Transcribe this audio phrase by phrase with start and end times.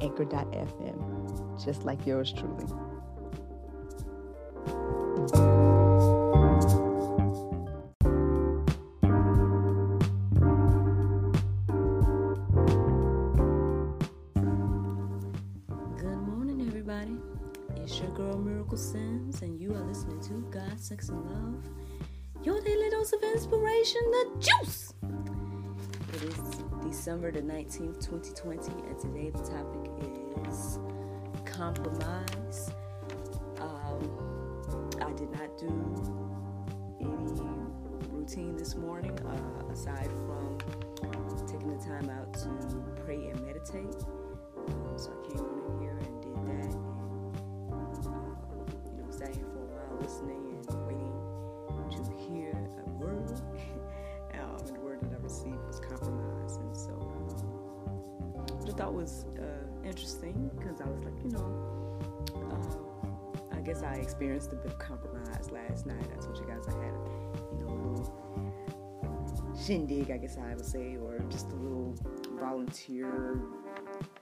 [0.00, 2.64] anchor.fm, just like yours truly.
[15.98, 17.16] Good morning, everybody.
[17.76, 21.64] It's your girl Miracle Sims, and you are listening to God, Sex, and Love.
[22.42, 24.94] Your daily dose of inspiration, the juice.
[26.90, 29.92] December the 19th, 2020, and today the topic
[30.50, 30.80] is
[31.44, 32.72] compromise.
[33.60, 35.70] Um, I did not do
[37.00, 37.40] any
[38.10, 40.58] routine this morning uh, aside from
[41.46, 42.48] taking the time out to
[43.04, 44.02] pray and meditate.
[44.66, 46.74] Um, so I came on in here and did that,
[47.70, 50.49] and uh, you know, sat here for a while listening
[58.80, 61.98] thought was uh, interesting because I was like, you know,
[62.34, 66.02] um, I guess I experienced a bit of compromise last night.
[66.10, 66.94] I told you guys I had,
[67.52, 71.94] you know, a little shindig, I guess I would say, or just a little
[72.38, 73.42] volunteer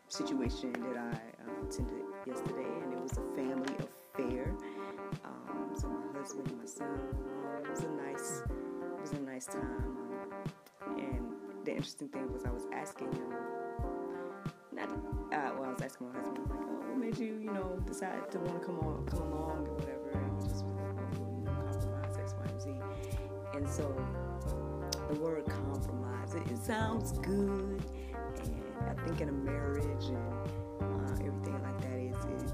[0.08, 4.56] situation that I um, attended yesterday, and it was a family affair.
[5.24, 6.98] Um, so my husband and my son,
[7.62, 9.98] it was a nice, it was a nice time.
[10.96, 11.28] And
[11.64, 13.12] the interesting thing was I was asking
[14.78, 14.90] not,
[15.32, 18.30] uh, well, I was asking my husband, like, oh, what made you, you know, decide
[18.32, 21.38] to want to come on, come along or whatever, and he just was like, oh,
[21.38, 22.70] you know, compromise X, Y, and Z.
[23.54, 23.94] And so
[25.12, 27.82] the word compromise, it, it sounds good,
[28.42, 30.18] and I think in a marriage and
[30.80, 32.52] uh, everything like that is it,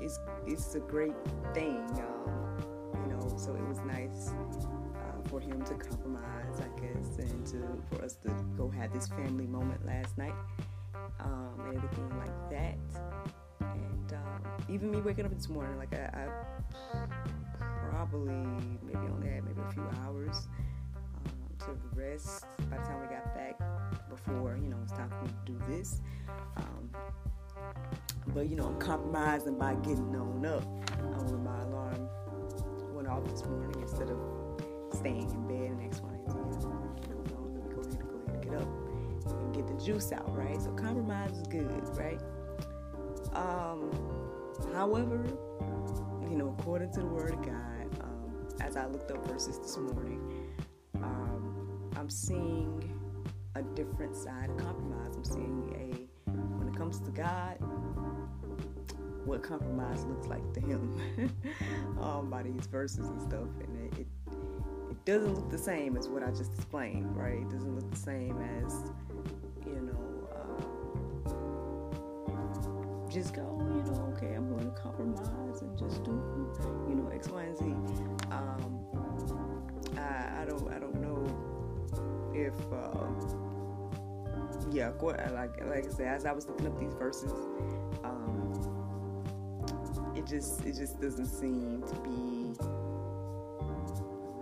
[0.00, 1.14] it's it's a great
[1.54, 2.62] thing, um,
[3.02, 3.36] you know.
[3.36, 8.16] So it was nice uh, for him to compromise, I guess, and to for us
[8.26, 10.34] to go have this family moment last night,
[11.20, 12.76] um, and everything like that.
[13.60, 16.28] And um, even me waking up this morning, like I, I
[17.90, 18.34] probably
[18.82, 20.48] maybe only had maybe a few hours
[20.96, 23.58] um, to rest by the time we got back
[24.08, 26.00] before you know it's time for me to do this.
[26.56, 26.90] Um,
[28.34, 30.64] but you know, I'm compromising by getting on up.
[31.30, 32.08] When my alarm
[32.94, 34.18] went off this morning, instead of
[34.92, 38.87] staying in bed and you know, let me go ahead go ahead get up
[39.58, 40.60] get the juice out, right?
[40.60, 42.20] So compromise is good, right?
[43.34, 43.90] Um,
[44.72, 45.24] however,
[46.30, 49.76] you know, according to the Word of God, um, as I looked up verses this
[49.76, 50.20] morning,
[50.96, 52.94] um, I'm seeing
[53.56, 55.16] a different side of compromise.
[55.16, 57.56] I'm seeing a, when it comes to God,
[59.24, 61.32] what compromise looks like to Him
[62.00, 63.48] um, by these verses and stuff.
[63.60, 64.06] And it, it,
[64.90, 67.40] it doesn't look the same as what I just explained, right?
[67.40, 68.92] It doesn't look the same as,
[73.18, 76.12] just go, you know, okay, I'm going to compromise and just do,
[76.88, 77.64] you know, X, Y, and Z.
[78.30, 78.86] Um,
[79.96, 81.26] I, I don't, I don't know
[82.32, 82.54] if.
[82.72, 83.06] Uh,
[84.70, 87.32] yeah, like like I said, as I was looking up these verses,
[88.04, 88.52] um,
[90.14, 92.52] it just it just doesn't seem to be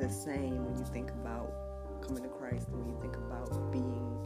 [0.04, 1.52] the same when you think about
[2.06, 4.18] coming to Christ when you think about being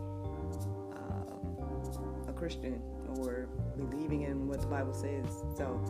[0.97, 2.81] uh, a Christian
[3.19, 3.49] or
[3.87, 5.25] believing in what the Bible says.
[5.57, 5.83] So,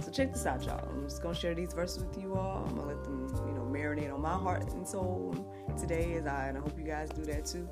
[0.00, 0.88] so check this out, y'all.
[0.88, 2.64] I'm just gonna share these verses with you all.
[2.66, 5.34] I'm gonna let them, you know, marinate on my heart and soul
[5.78, 7.68] today, as I and I hope you guys do that too.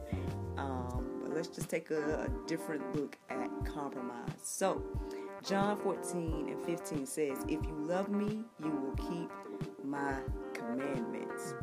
[0.57, 4.31] Um, but let's just take a, a, different look at compromise.
[4.43, 4.83] So,
[5.43, 9.31] John 14 and 15 says, If you love me, you will keep
[9.83, 10.15] my
[10.53, 11.55] commandments.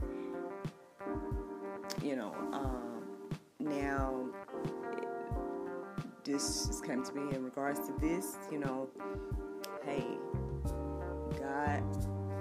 [2.02, 3.04] You know, um,
[3.60, 4.26] now
[6.28, 8.90] this is coming to me in regards to this, you know,
[9.86, 10.06] hey,
[11.40, 11.82] God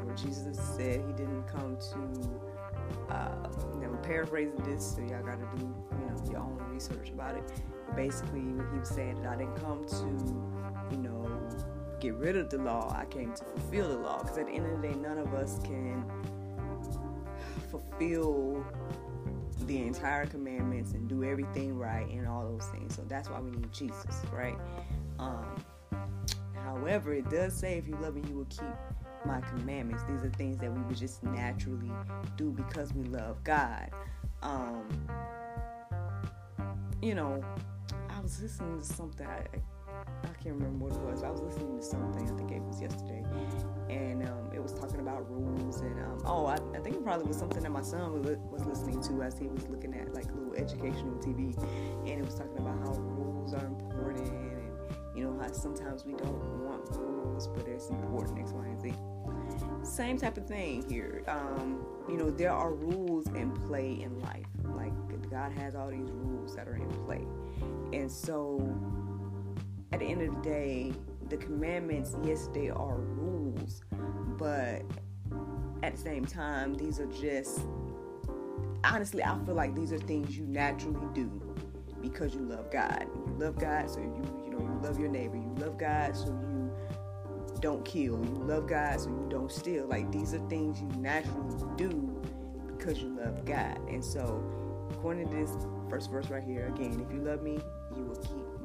[0.05, 5.39] or Jesus said he didn't come to, uh, you know, paraphrasing this, so y'all got
[5.39, 7.45] to do, you know, your own research about it.
[7.95, 11.49] Basically, he was saying that I didn't come to, you know,
[12.01, 12.93] get rid of the law.
[12.99, 14.19] I came to fulfill the law.
[14.19, 16.05] Because at the end of the day, none of us can
[17.71, 18.65] fulfill
[19.67, 20.27] the entire
[20.87, 22.95] commandments and do everything right and all those things.
[22.95, 24.59] So that's why we need Jesus, right?
[25.19, 25.57] Um,
[26.55, 28.63] however, it does say, if you love me, you will keep
[29.25, 30.05] my commandments.
[30.09, 31.91] These are things that we would just naturally
[32.37, 33.91] do because we love God.
[34.43, 34.87] Um,
[37.03, 37.43] you know,
[38.11, 39.27] I was listening to something.
[39.27, 39.61] I, I
[40.47, 41.25] can't remember what it was.
[41.25, 42.23] I was listening to something.
[42.23, 43.25] I think it was yesterday,
[43.91, 45.81] and um, it was talking about rules.
[45.81, 48.65] And um, oh, I, I, think it probably was something that my son was, was
[48.65, 51.59] listening to as he was looking at like little educational TV,
[52.07, 54.73] and it was talking about how rules are important, and
[55.17, 58.95] you know how sometimes we don't want rules, but it's important X, Y, and Z.
[59.83, 61.25] Same type of thing here.
[61.27, 64.47] Um, you know, there are rules in play in life.
[64.63, 64.93] Like
[65.29, 67.27] God has all these rules that are in play,
[67.93, 68.61] and so
[69.97, 70.93] at the end of the day,
[71.31, 73.83] the commandments, yes, they are rules,
[74.37, 74.83] but
[75.83, 77.61] at the same time, these are just
[78.85, 81.31] honestly, I feel like these are things you naturally do
[82.03, 83.07] because you love God.
[83.15, 85.37] You love God, so you you know you love your neighbor.
[85.37, 86.71] You love God, so you
[87.61, 88.23] don't kill.
[88.23, 89.87] You love God, so you don't steal.
[89.87, 92.23] Like these are things you naturally do
[92.67, 93.81] because you love God.
[93.89, 94.45] And so,
[94.91, 95.57] according to this
[95.89, 97.59] first verse right here, again, if you love me,
[97.97, 98.56] you will keep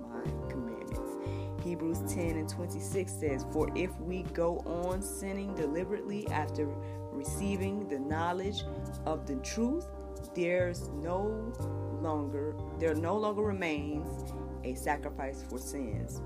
[1.62, 6.68] Hebrews 10 and 26 says, For if we go on sinning deliberately after
[7.12, 8.64] receiving the knowledge
[9.06, 9.88] of the truth,
[10.36, 11.54] there's no
[12.02, 16.22] longer there no longer remains a sacrifice for sins.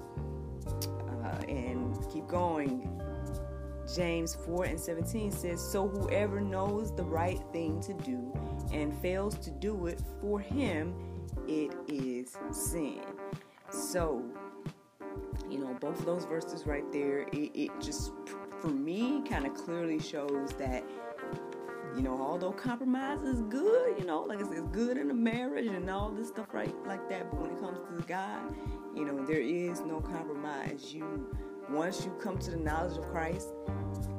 [1.23, 2.91] Uh, and keep going.
[3.95, 8.33] James 4 and 17 says, So whoever knows the right thing to do
[8.73, 10.95] and fails to do it, for him
[11.47, 13.01] it is sin.
[13.69, 14.23] So
[15.49, 18.11] you know, both of those verses right there, it, it just,
[18.59, 20.83] for me, kind of clearly shows that,
[21.95, 25.67] you know, although compromise is good, you know, like it's, it's good in a marriage
[25.67, 28.55] and all this stuff right like that, but when it comes to God,
[28.95, 30.93] you know, there is no compromise.
[30.93, 31.29] You,
[31.69, 33.49] once you come to the knowledge of Christ,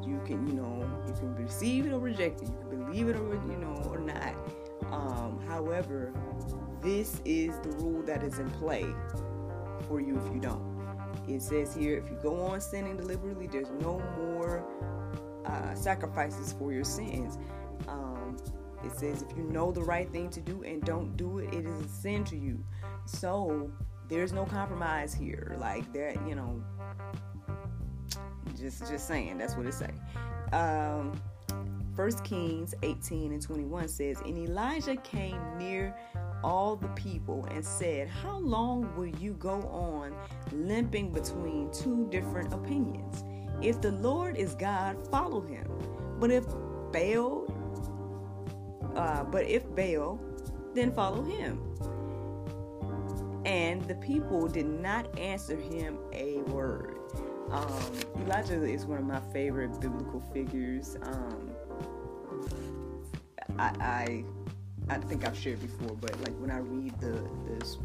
[0.05, 2.49] you can, you know, you can receive it or reject it.
[2.49, 4.35] You can believe it or, you know, or not.
[4.91, 6.13] Um, however,
[6.81, 8.87] this is the rule that is in play
[9.89, 10.75] for you if you don't.
[11.28, 14.64] It says here, if you go on sinning deliberately, there's no more
[15.44, 17.38] uh, sacrifices for your sins.
[17.88, 18.37] Um,
[18.84, 21.67] it says if you know the right thing to do and don't do it, it
[21.67, 22.62] is a sin to you.
[23.06, 23.70] So
[24.08, 25.56] there's no compromise here.
[25.58, 26.62] Like that, you know.
[28.58, 29.38] Just, just saying.
[29.38, 29.90] That's what it say.
[30.52, 31.20] Um,
[31.96, 35.96] 1 Kings 18 and 21 says, And Elijah came near
[36.46, 40.14] all the people and said, How long will you go on
[40.52, 43.25] limping between two different opinions?
[43.60, 45.66] If the Lord is God, follow him.
[46.20, 46.46] But if
[46.93, 47.52] Baal,
[48.94, 50.20] uh, but if Baal,
[50.72, 51.60] then follow him.
[53.44, 56.98] And the people did not answer him a word.
[57.50, 60.96] Um, Elijah is one of my favorite biblical figures.
[61.02, 61.50] Um,
[63.58, 64.25] I, I
[64.88, 67.77] I think I've shared before, but like when I read the the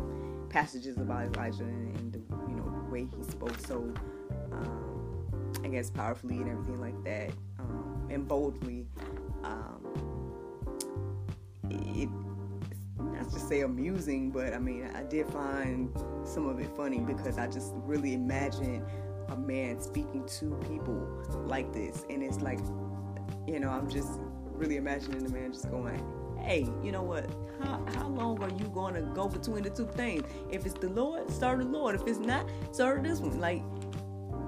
[0.50, 3.94] passages about Elijah and, and the you know way he spoke so
[4.51, 8.86] um, I guess powerfully and everything like that um, and boldly,
[9.44, 9.81] um,
[11.69, 12.09] it
[13.00, 15.90] not to say amusing, but I mean I did find
[16.23, 18.85] some of it funny because I just really imagine
[19.30, 20.99] a man speaking to people
[21.47, 22.59] like this, and it's like
[23.47, 24.19] you know I'm just
[24.52, 25.99] really imagining the man just going
[26.42, 27.30] hey, you know what?
[27.62, 30.24] How, how long are you going to go between the two things?
[30.50, 31.95] If it's the Lord, serve the Lord.
[31.95, 33.40] If it's not, serve this one.
[33.40, 33.64] Like,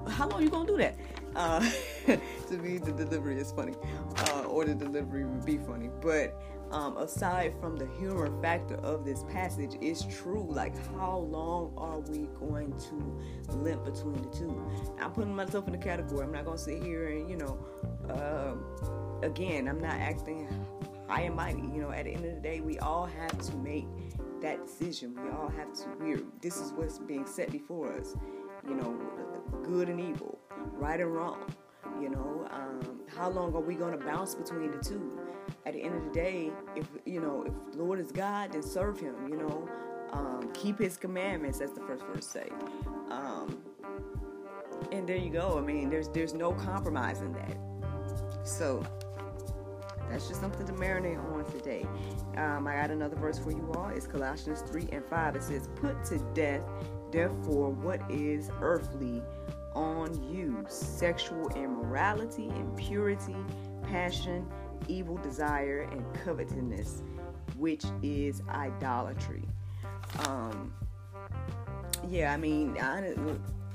[0.08, 0.96] how long are you going to do that?
[1.34, 1.60] Uh,
[2.48, 3.74] to me, the delivery is funny,
[4.16, 5.90] uh, or the delivery would be funny.
[6.00, 10.46] But um, aside from the humor factor of this passage, it's true.
[10.48, 14.70] Like, how long are we going to limp between the two?
[15.00, 16.24] I'm putting myself in the category.
[16.24, 17.58] I'm not going to sit here and, you know,
[18.10, 18.54] uh,
[19.24, 20.48] again, I'm not acting
[21.08, 21.62] high and mighty.
[21.62, 23.86] You know, at the end of the day, we all have to make
[24.40, 25.14] that decision.
[25.22, 25.88] We all have to.
[25.98, 28.16] We're this is what's being set before us.
[28.68, 28.98] You know,
[29.62, 30.38] good and evil,
[30.72, 31.40] right and wrong.
[32.00, 35.20] You know, um, how long are we going to bounce between the two?
[35.66, 38.98] At the end of the day, if you know, if Lord is God, then serve
[38.98, 39.28] Him.
[39.28, 39.68] You know,
[40.12, 41.58] um, keep His commandments.
[41.58, 42.48] That's the first verse say.
[43.10, 43.58] Um,
[44.92, 45.58] and there you go.
[45.58, 47.56] I mean, there's there's no compromise in that.
[48.44, 48.84] So
[50.14, 51.84] that's just something to marinate on today.
[52.36, 53.88] Um, I got another verse for you all.
[53.88, 55.34] It's Colossians 3 and 5.
[55.34, 56.62] It says, Put to death,
[57.10, 59.20] therefore, what is earthly
[59.74, 63.34] on you sexual immorality, impurity,
[63.82, 64.46] passion,
[64.86, 67.02] evil desire, and covetousness,
[67.56, 69.42] which is idolatry.
[70.28, 70.72] Um,
[72.08, 73.14] yeah, I mean, I,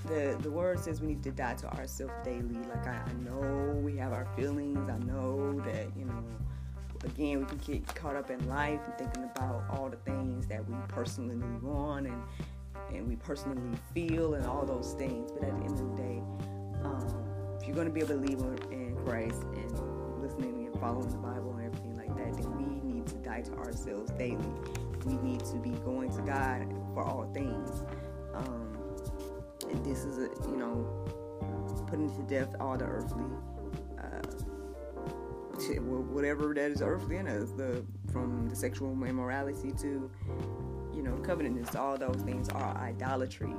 [0.05, 2.59] the the word says we need to die to ourselves daily.
[2.69, 4.89] Like I, I know we have our feelings.
[4.89, 6.23] I know that you know.
[7.05, 10.67] Again, we can get caught up in life and thinking about all the things that
[10.67, 12.21] we personally want and
[12.93, 15.31] and we personally feel and all those things.
[15.31, 16.21] But at the end of the day,
[16.83, 17.07] um,
[17.59, 21.55] if you're going to be a believer in Christ and listening and following the Bible
[21.57, 24.37] and everything like that, then we need to die to ourselves daily.
[25.05, 27.83] We need to be going to God for all things.
[29.69, 30.85] And this is a you know
[31.87, 33.23] putting to death all the earthly.
[33.97, 34.21] Uh,
[35.81, 40.09] whatever that is earthly in us, the from the sexual immorality to
[40.93, 43.53] you know covetousness, all those things are idolatry,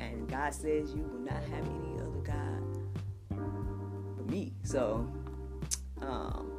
[0.00, 2.68] and God says you will not have any other god
[4.16, 4.52] but me.
[4.62, 5.06] So,
[6.02, 6.57] um,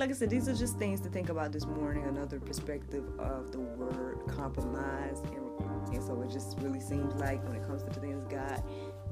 [0.00, 2.04] like I said, these are just things to think about this morning.
[2.04, 5.50] Another perspective of the word compromise and
[5.92, 8.62] and so it just really seems like when it comes to the things God,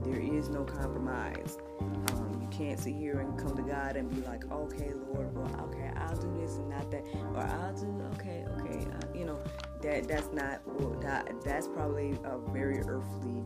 [0.02, 1.58] there is no compromise.
[1.80, 5.68] Um, you can't sit here and come to God and be like, okay, Lord, well,
[5.68, 7.04] okay, I'll do this and not that,
[7.34, 9.40] or I'll do, okay, okay, uh, you know,
[9.82, 13.42] that that's not well, that that's probably a very earthly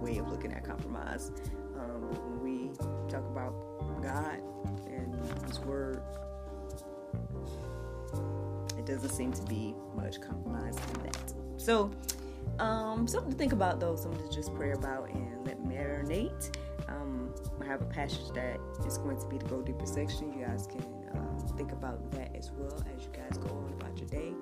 [0.00, 1.32] way of looking at compromise.
[1.76, 2.70] Um, when we
[3.08, 3.52] talk about
[4.02, 4.40] God
[4.86, 5.14] and
[5.46, 6.02] His Word,
[8.88, 11.34] doesn't seem to be much compromise in that.
[11.58, 11.90] So
[12.58, 16.56] um, something to think about though, something to just pray about and let marinate.
[16.88, 20.32] Um, I have a passage that is going to be the Go Deeper section.
[20.32, 20.82] You guys can
[21.14, 24.32] uh, think about that as well as you guys go on about your day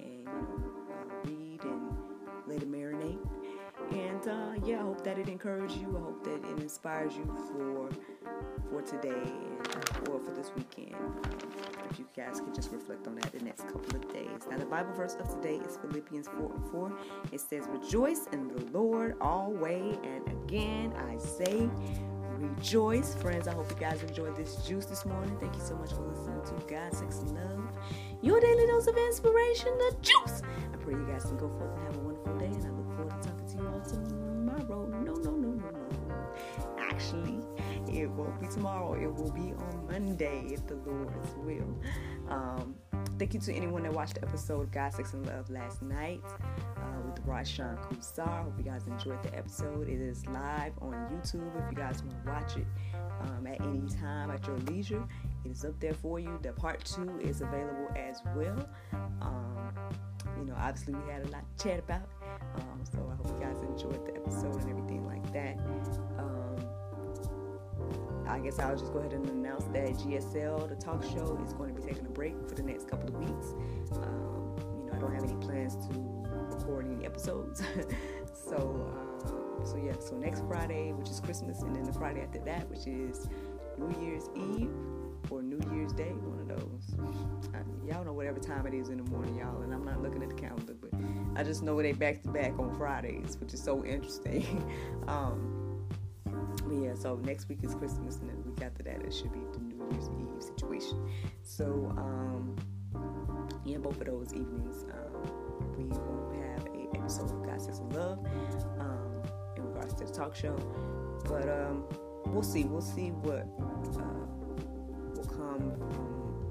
[0.00, 0.79] and you know,
[4.22, 5.96] And uh, yeah, I hope that it encourages you.
[5.96, 7.88] I hope that it inspires you for
[8.68, 9.32] for today
[10.08, 10.94] or for this weekend.
[11.90, 14.42] If you guys can just reflect on that the next couple of days.
[14.48, 16.92] Now, the Bible verse of today is Philippians 4 and 4.
[17.32, 19.96] It says, Rejoice in the Lord always.
[20.04, 21.68] And again, I say,
[22.38, 23.14] rejoice.
[23.14, 25.36] Friends, I hope you guys enjoyed this juice this morning.
[25.40, 27.76] Thank you so much for listening to God, Sex, and Love,
[28.22, 30.42] your daily dose of inspiration, the juice.
[30.72, 32.46] I pray you guys can go forth and have a wonderful day.
[32.46, 32.79] And I
[38.20, 38.94] won't be tomorrow.
[38.94, 41.78] It will be on Monday if the Lord's will.
[42.28, 42.74] Um,
[43.18, 46.22] thank you to anyone that watched the episode God, Sex, and Love last night
[46.76, 48.44] uh, with Rashawn Kusar.
[48.44, 49.88] Hope you guys enjoyed the episode.
[49.88, 52.66] It is live on YouTube if you guys want to watch it
[53.22, 55.04] um, at any time at your leisure.
[55.44, 56.38] It is up there for you.
[56.42, 58.68] The part two is available as well.
[59.22, 59.72] Um,
[60.38, 62.08] you know, obviously we had a lot to chat about.
[62.56, 65.58] Um, so I hope you guys enjoyed the episode and everything like that.
[66.18, 66.39] Um,
[68.30, 71.74] I guess I'll just go ahead and announce that GSL, the talk show, is going
[71.74, 73.54] to be taking a break for the next couple of weeks.
[73.92, 75.98] Um, you know, I don't have any plans to
[76.54, 77.62] record any episodes.
[78.32, 78.88] so,
[79.26, 82.68] uh, so yeah, so next Friday, which is Christmas, and then the Friday after that,
[82.70, 83.28] which is
[83.78, 84.70] New Year's Eve
[85.30, 86.96] or New Year's Day, one of those.
[87.86, 90.28] Y'all know whatever time it is in the morning, y'all, and I'm not looking at
[90.28, 90.90] the calendar, but
[91.34, 94.64] I just know they back to back on Fridays, which is so interesting.
[95.08, 95.59] um,
[96.70, 99.40] yeah, so next week is Christmas, and then the week after that it should be
[99.52, 101.08] the New Year's Eve situation.
[101.42, 102.56] So um,
[103.64, 108.18] yeah, both of those evenings um, we won't have a episode of God and Love
[108.78, 109.22] um,
[109.56, 110.56] in regards to the talk show,
[111.24, 111.84] but um,
[112.26, 112.64] we'll see.
[112.64, 113.46] We'll see what
[113.98, 114.26] uh,
[115.14, 115.72] will come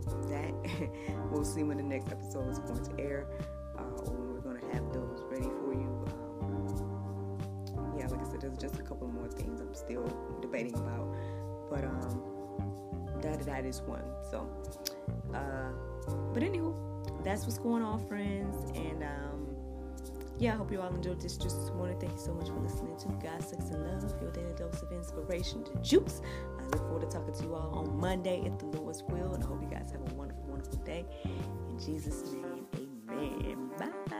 [0.03, 0.53] from that.
[1.31, 3.27] we'll see when the next episode is going to air,
[3.77, 6.05] uh, or when we're going to have those ready for you.
[6.41, 9.27] Um, yeah, like I said, there's just a couple more
[9.79, 10.05] still
[10.41, 11.15] debating about,
[11.69, 12.21] but um,
[13.21, 14.03] that that is one.
[14.29, 14.47] So,
[15.33, 15.71] uh,
[16.33, 19.47] but anywho, that's what's going on, friends, and um,
[20.39, 22.59] yeah, I hope you all enjoyed this just want to Thank you so much for
[22.59, 26.21] listening to God, Sex, and Love, your daily dose of inspiration to juice.
[26.57, 29.43] I look forward to talking to you all on Monday if the Lord's will, and
[29.43, 31.05] I hope you guys have a wonderful, wonderful day.
[31.25, 32.65] In Jesus' name,
[33.09, 33.69] amen.
[33.77, 34.18] Bye.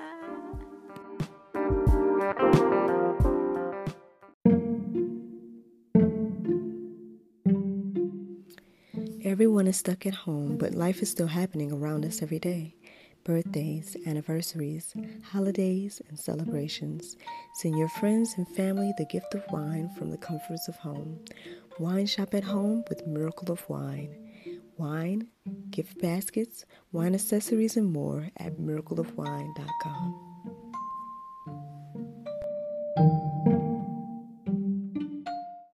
[9.24, 12.76] Everyone is stuck at home, but life is still happening around us every day.
[13.26, 17.18] Birthdays, anniversaries, holidays, and celebrations.
[17.56, 21.20] Send your friends and family the gift of wine from the comforts of home.
[21.80, 24.16] Wine shop at home with Miracle of Wine.
[24.78, 25.28] Wine,
[25.70, 30.29] gift baskets, wine accessories, and more at miracleofwine.com.